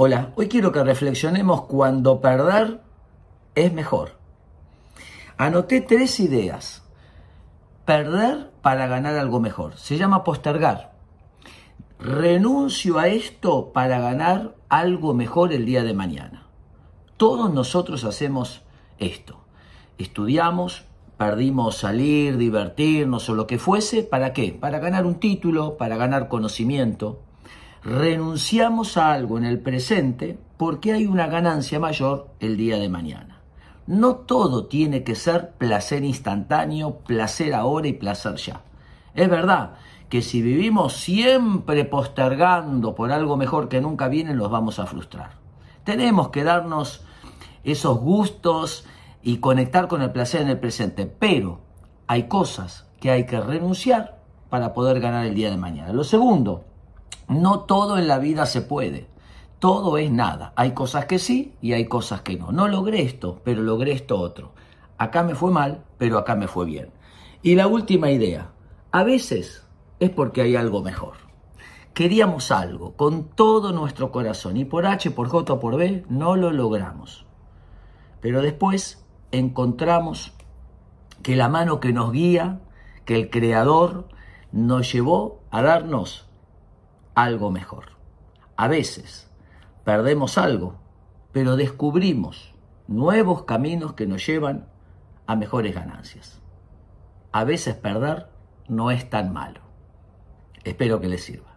Hola, 0.00 0.30
hoy 0.36 0.46
quiero 0.46 0.70
que 0.70 0.84
reflexionemos 0.84 1.62
cuando 1.62 2.20
perder 2.20 2.80
es 3.56 3.72
mejor. 3.72 4.12
Anoté 5.36 5.80
tres 5.80 6.20
ideas. 6.20 6.84
Perder 7.84 8.52
para 8.62 8.86
ganar 8.86 9.16
algo 9.16 9.40
mejor. 9.40 9.76
Se 9.76 9.98
llama 9.98 10.22
postergar. 10.22 10.92
Renuncio 11.98 13.00
a 13.00 13.08
esto 13.08 13.72
para 13.72 13.98
ganar 13.98 14.54
algo 14.68 15.14
mejor 15.14 15.52
el 15.52 15.66
día 15.66 15.82
de 15.82 15.94
mañana. 15.94 16.46
Todos 17.16 17.52
nosotros 17.52 18.04
hacemos 18.04 18.62
esto. 19.00 19.40
Estudiamos, 19.98 20.84
perdimos 21.16 21.76
salir, 21.76 22.36
divertirnos 22.36 23.28
o 23.28 23.34
lo 23.34 23.48
que 23.48 23.58
fuese. 23.58 24.04
¿Para 24.04 24.32
qué? 24.32 24.52
Para 24.52 24.78
ganar 24.78 25.06
un 25.06 25.16
título, 25.16 25.76
para 25.76 25.96
ganar 25.96 26.28
conocimiento 26.28 27.24
renunciamos 27.82 28.96
a 28.96 29.12
algo 29.12 29.38
en 29.38 29.44
el 29.44 29.60
presente 29.60 30.38
porque 30.56 30.92
hay 30.92 31.06
una 31.06 31.26
ganancia 31.26 31.78
mayor 31.78 32.28
el 32.40 32.56
día 32.56 32.78
de 32.78 32.88
mañana. 32.88 33.40
No 33.86 34.16
todo 34.16 34.66
tiene 34.66 35.02
que 35.02 35.14
ser 35.14 35.52
placer 35.52 36.04
instantáneo, 36.04 36.98
placer 36.98 37.54
ahora 37.54 37.88
y 37.88 37.94
placer 37.94 38.34
ya. 38.36 38.60
Es 39.14 39.28
verdad 39.28 39.74
que 40.08 40.22
si 40.22 40.42
vivimos 40.42 40.94
siempre 40.94 41.84
postergando 41.84 42.94
por 42.94 43.12
algo 43.12 43.36
mejor 43.36 43.68
que 43.68 43.80
nunca 43.80 44.08
viene, 44.08 44.34
los 44.34 44.50
vamos 44.50 44.78
a 44.78 44.86
frustrar. 44.86 45.30
Tenemos 45.84 46.28
que 46.28 46.44
darnos 46.44 47.02
esos 47.64 47.98
gustos 47.98 48.86
y 49.22 49.38
conectar 49.38 49.88
con 49.88 50.02
el 50.02 50.12
placer 50.12 50.42
en 50.42 50.48
el 50.48 50.58
presente, 50.58 51.06
pero 51.06 51.60
hay 52.06 52.24
cosas 52.28 52.86
que 53.00 53.10
hay 53.10 53.26
que 53.26 53.40
renunciar 53.40 54.18
para 54.48 54.72
poder 54.72 55.00
ganar 55.00 55.26
el 55.26 55.34
día 55.34 55.50
de 55.50 55.56
mañana. 55.56 55.92
Lo 55.92 56.04
segundo, 56.04 56.64
no 57.28 57.60
todo 57.60 57.98
en 57.98 58.08
la 58.08 58.18
vida 58.18 58.46
se 58.46 58.62
puede. 58.62 59.06
Todo 59.58 59.98
es 59.98 60.10
nada. 60.10 60.52
Hay 60.56 60.72
cosas 60.72 61.06
que 61.06 61.18
sí 61.18 61.54
y 61.60 61.72
hay 61.72 61.86
cosas 61.86 62.22
que 62.22 62.36
no. 62.36 62.52
No 62.52 62.68
logré 62.68 63.02
esto, 63.02 63.40
pero 63.44 63.62
logré 63.62 63.92
esto 63.92 64.18
otro. 64.18 64.52
Acá 64.96 65.22
me 65.22 65.34
fue 65.34 65.50
mal, 65.50 65.84
pero 65.98 66.18
acá 66.18 66.34
me 66.36 66.48
fue 66.48 66.64
bien. 66.64 66.90
Y 67.42 67.54
la 67.54 67.66
última 67.66 68.10
idea. 68.10 68.52
A 68.92 69.04
veces 69.04 69.66
es 70.00 70.10
porque 70.10 70.42
hay 70.42 70.56
algo 70.56 70.82
mejor. 70.82 71.14
Queríamos 71.92 72.52
algo 72.52 72.94
con 72.94 73.24
todo 73.24 73.72
nuestro 73.72 74.12
corazón 74.12 74.56
y 74.56 74.64
por 74.64 74.86
H, 74.86 75.10
por 75.10 75.28
J 75.28 75.52
o 75.52 75.60
por 75.60 75.76
B 75.76 76.04
no 76.08 76.36
lo 76.36 76.52
logramos. 76.52 77.26
Pero 78.20 78.40
después 78.40 79.04
encontramos 79.32 80.32
que 81.22 81.36
la 81.36 81.48
mano 81.48 81.80
que 81.80 81.92
nos 81.92 82.12
guía, 82.12 82.60
que 83.04 83.16
el 83.16 83.30
Creador 83.30 84.08
nos 84.52 84.92
llevó 84.92 85.40
a 85.50 85.62
darnos 85.62 86.27
algo 87.18 87.50
mejor. 87.50 87.96
A 88.56 88.68
veces 88.68 89.28
perdemos 89.82 90.38
algo, 90.38 90.76
pero 91.32 91.56
descubrimos 91.56 92.54
nuevos 92.86 93.42
caminos 93.42 93.94
que 93.94 94.06
nos 94.06 94.24
llevan 94.24 94.68
a 95.26 95.34
mejores 95.34 95.74
ganancias. 95.74 96.40
A 97.32 97.42
veces 97.42 97.74
perder 97.74 98.28
no 98.68 98.92
es 98.92 99.10
tan 99.10 99.32
malo. 99.32 99.62
Espero 100.62 101.00
que 101.00 101.08
les 101.08 101.24
sirva. 101.24 101.47